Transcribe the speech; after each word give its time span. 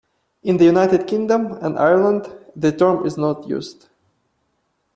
In 0.41 0.57
the 0.57 0.65
United 0.65 1.05
Kingdom 1.05 1.51
and 1.61 1.77
Ireland, 1.77 2.25
the 2.55 2.71
term 2.71 3.05
is 3.05 3.19
not 3.19 3.47
used. 3.47 3.85